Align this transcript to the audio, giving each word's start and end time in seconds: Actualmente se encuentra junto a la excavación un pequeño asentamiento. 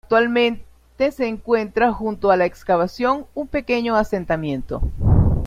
Actualmente 0.03 0.65
se 1.11 1.27
encuentra 1.27 1.93
junto 1.93 2.31
a 2.31 2.35
la 2.35 2.45
excavación 2.47 3.27
un 3.35 3.47
pequeño 3.47 3.95
asentamiento. 3.95 4.81